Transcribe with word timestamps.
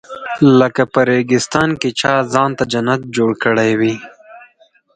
لکه 0.59 0.83
په 0.93 0.99
ریګستان 1.09 1.69
کې 1.81 1.89
چا 1.99 2.13
ځان 2.33 2.49
ته 2.57 2.63
جنت 2.73 3.01
جوړ 3.15 3.31
کړی 3.43 3.71
وي. 3.79 3.95